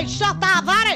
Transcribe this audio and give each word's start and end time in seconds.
Já 0.00 0.32
está 0.32 0.58
a 0.58 0.60
dar, 0.62 0.86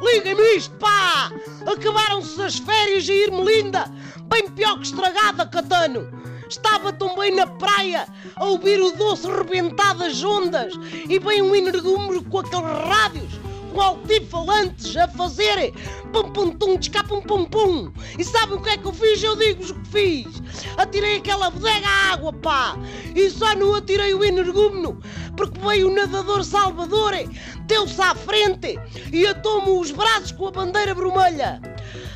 Liga-me 0.00 0.56
isto, 0.56 0.74
pá! 0.78 1.30
Acabaram-se 1.64 2.42
as 2.42 2.58
férias 2.58 3.06
e 3.08 3.12
Irmelinda, 3.12 3.84
bem 4.28 4.48
pior 4.48 4.78
que 4.78 4.86
estragada, 4.86 5.46
Catano. 5.46 6.08
Estava 6.48 6.92
tão 6.92 7.14
bem 7.14 7.36
na 7.36 7.46
praia, 7.46 8.08
a 8.34 8.44
ouvir 8.46 8.80
o 8.80 8.90
doce 8.92 9.30
rebentar 9.30 9.94
das 9.94 10.24
ondas 10.24 10.74
e 11.08 11.20
bem 11.20 11.40
um 11.40 11.54
energúmero 11.54 12.24
com 12.24 12.38
aqueles 12.38 12.88
rádios, 12.88 13.32
com 13.72 13.80
altifalantes 13.80 14.96
a 14.96 15.06
fazerem 15.08 15.72
pum 16.12 16.30
pum 16.30 16.50
tum, 16.50 16.78
tchá 16.78 17.04
pum 17.04 17.22
pum 17.22 17.44
pum. 17.44 17.92
E 18.18 18.24
sabem 18.24 18.56
o 18.56 18.62
que 18.62 18.70
é 18.70 18.76
que 18.76 18.86
eu 18.86 18.92
fiz? 18.92 19.22
Eu 19.22 19.36
digo-vos 19.36 19.70
o 19.70 19.74
que 19.76 19.88
fiz. 19.88 20.42
Atirei 20.76 21.16
aquela 21.16 21.50
bodega 21.50 21.88
à 21.88 22.12
água, 22.12 22.32
pá! 22.32 22.76
E 23.14 23.30
só 23.30 23.54
não 23.54 23.74
atirei 23.74 24.12
o 24.14 24.24
energúmeno, 24.24 25.00
porque 25.42 25.58
veio 25.58 25.88
o 25.90 25.94
nadador 25.94 26.44
Salvador, 26.44 27.14
deu-se 27.62 28.00
à 28.00 28.14
frente 28.14 28.78
e 29.12 29.26
atou-me 29.26 29.70
os 29.70 29.90
braços 29.90 30.30
com 30.30 30.46
a 30.46 30.50
bandeira 30.52 30.94
vermelha. 30.94 31.60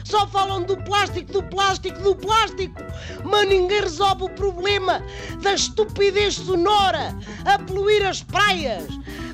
Só 0.05 0.29
falam 0.29 0.63
do 0.63 0.77
plástico, 0.77 1.33
do 1.33 1.43
plástico, 1.43 1.99
do 2.03 2.15
plástico, 2.15 2.81
mas 3.25 3.49
ninguém 3.49 3.81
resolve 3.81 4.25
o 4.25 4.29
problema 4.29 5.03
da 5.43 5.55
estupidez 5.55 6.35
sonora 6.35 7.19
a 7.45 7.59
poluir 7.59 8.07
as 8.07 8.23
praias. 8.23 8.85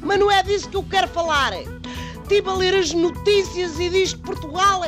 Mas 0.01 0.19
não 0.19 0.31
é 0.31 0.43
disso 0.43 0.71
que 0.71 0.77
eu 0.77 0.85
quero 0.85 1.09
falar. 1.09 1.53
Estive 2.23 2.49
a 2.49 2.55
ler 2.55 2.75
as 2.75 2.93
notícias 2.93 3.79
e 3.79 3.91
diz 3.91 4.15
que 4.15 4.21
Portugal 4.21 4.81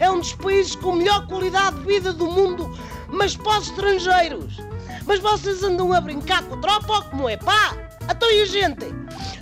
é 0.00 0.10
um 0.10 0.18
dos 0.18 0.34
países 0.34 0.74
com 0.74 0.96
melhor 0.96 1.28
qualidade 1.28 1.78
de 1.78 1.86
vida 1.86 2.12
do 2.12 2.26
mundo, 2.26 2.76
mas 3.08 3.36
para 3.36 3.60
os 3.60 3.68
estrangeiros. 3.68 4.56
Mas 5.06 5.20
vocês 5.20 5.62
andam 5.62 5.92
a 5.92 6.00
brincar 6.00 6.42
com 6.42 6.56
a 6.56 6.58
tropa 6.58 6.92
ou 6.92 7.02
como 7.04 7.28
é? 7.28 7.36
Pá! 7.36 7.87
Então 8.10 8.30
e 8.30 8.42
a 8.42 8.46
gente? 8.46 8.86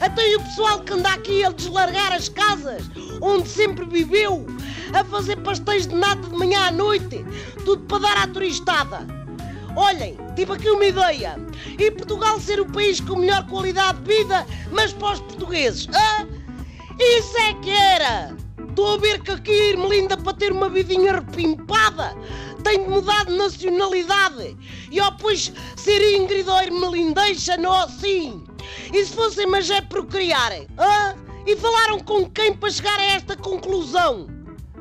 Então 0.03 0.27
e 0.27 0.37
o 0.37 0.43
pessoal 0.43 0.81
que 0.81 0.93
anda 0.93 1.09
aqui 1.11 1.45
a 1.45 1.51
deslargar 1.51 2.13
as 2.13 2.29
casas 2.29 2.83
onde 3.21 3.49
sempre 3.49 3.85
viveu, 3.87 4.47
a 4.93 5.05
fazer 5.05 5.37
pastéis 5.37 5.87
de 5.87 5.95
nata 5.95 6.29
de 6.29 6.37
manhã 6.37 6.67
à 6.67 6.71
noite, 6.71 7.25
tudo 7.65 7.83
para 7.85 7.99
dar 8.01 8.17
à 8.19 8.27
turistada? 8.27 9.07
Olhem, 9.77 10.17
tive 10.35 10.53
aqui 10.53 10.71
uma 10.71 10.85
ideia. 10.85 11.37
E 11.79 11.91
Portugal 11.91 12.41
ser 12.41 12.61
o 12.61 12.67
país 12.67 13.01
com 13.01 13.17
melhor 13.17 13.47
qualidade 13.47 14.01
de 14.01 14.17
vida, 14.17 14.47
mas 14.73 14.93
para 14.93 15.13
os 15.13 15.21
portugueses. 15.21 15.87
Ah? 15.95 16.27
Isso 16.99 17.37
é 17.39 17.55
que 17.55 17.71
era! 17.71 18.35
Estou 18.69 18.95
a 18.95 18.99
ver 18.99 19.23
que 19.23 19.31
aqui 19.31 19.53
Irmelinda 19.71 20.17
para 20.17 20.35
ter 20.35 20.53
uma 20.53 20.69
vidinha 20.69 21.13
repimpada 21.13 22.15
tem 22.63 22.83
de 22.83 22.91
mudar 22.91 23.25
de 23.25 23.33
nacionalidade 23.33 24.57
e 24.91 25.01
ó 25.01 25.11
pois 25.13 25.53
ser 25.77 26.17
Ingrid 26.17 26.49
ou 26.49 26.63
Irmelindeixa 26.63 27.57
não 27.57 27.73
assim. 27.73 28.45
E 28.93 29.05
se 29.05 29.13
fossem 29.13 29.47
mas 29.47 29.71
é 29.71 29.81
procriarem? 29.81 30.67
Ah? 30.77 31.15
E 31.47 31.57
falaram 31.57 32.01
com 32.01 32.29
quem 32.29 32.55
para 32.55 32.71
chegar 32.71 32.99
a 32.99 33.05
esta 33.05 33.37
conclusão? 33.37 34.27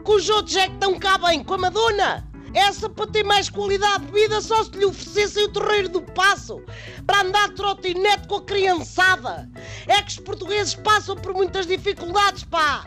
Com 0.03 0.15
os 0.15 0.29
outros 0.29 0.55
é 0.55 0.67
que 0.67 0.73
estão 0.73 0.97
cá 0.99 1.17
bem, 1.17 1.43
com 1.43 1.53
a 1.53 1.57
Madonna? 1.57 2.27
Essa 2.55 2.89
para 2.89 3.05
ter 3.07 3.25
mais 3.25 3.49
qualidade 3.49 4.05
de 4.05 4.13
vida 4.13 4.39
só 4.39 4.63
se 4.63 4.71
lhe 4.71 4.85
oferecessem 4.85 5.43
o 5.43 5.49
terreiro 5.49 5.89
do 5.89 6.01
passo 6.01 6.63
para 7.05 7.21
andar 7.21 7.49
de 7.49 7.55
trotinete 7.55 8.29
com 8.29 8.37
a 8.37 8.41
criançada. 8.41 9.49
É 9.85 10.01
que 10.01 10.11
os 10.11 10.19
portugueses 10.19 10.73
passam 10.73 11.17
por 11.17 11.33
muitas 11.33 11.67
dificuldades, 11.67 12.45
pá. 12.45 12.85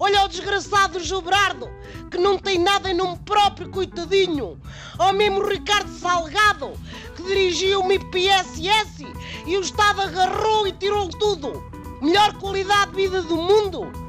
Olha 0.00 0.24
o 0.24 0.28
desgraçado 0.28 0.98
Gilberardo, 0.98 1.68
que 2.10 2.16
não 2.16 2.38
tem 2.38 2.58
nada 2.58 2.90
em 2.90 2.94
nome 2.94 3.18
próprio, 3.18 3.70
coitadinho. 3.70 4.58
Ou 4.98 5.12
mesmo 5.12 5.46
Ricardo 5.46 5.90
Salgado, 5.90 6.72
que 7.14 7.22
dirigia 7.22 7.78
uma 7.78 7.92
IPSS 7.92 9.06
e 9.46 9.58
o 9.58 9.60
Estado 9.60 10.00
agarrou 10.00 10.66
e 10.66 10.72
tirou 10.72 11.10
tudo. 11.10 11.62
Melhor 12.00 12.32
qualidade 12.38 12.92
de 12.92 12.96
vida 12.96 13.20
do 13.20 13.36
mundo. 13.36 14.01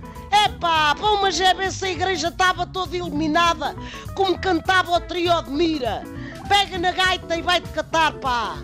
Mas 1.24 1.40
é 1.40 1.54
ver 1.54 1.72
se 1.72 1.86
a 1.86 1.90
igreja 1.90 2.28
estava 2.28 2.68
toda 2.68 2.98
iluminada, 2.98 3.74
como 4.14 4.38
cantava 4.38 4.92
o 4.92 5.00
trio 5.00 5.42
de 5.44 5.52
mira. 5.52 6.04
Pega 6.50 6.78
na 6.78 6.92
gaita 6.92 7.38
e 7.38 7.42
vai-te 7.42 7.70
catar, 7.70 8.12
pá. 8.16 8.58